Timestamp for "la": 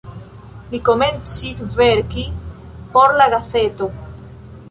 3.21-3.29